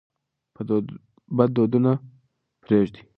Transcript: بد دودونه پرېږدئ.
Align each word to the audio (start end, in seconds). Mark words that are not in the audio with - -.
بد 1.37 1.49
دودونه 1.55 1.91
پرېږدئ. 2.61 3.01